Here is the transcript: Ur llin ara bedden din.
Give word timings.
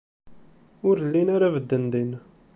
Ur 0.89 0.97
llin 1.05 1.29
ara 1.35 1.53
bedden 1.55 1.83
din. 1.93 2.11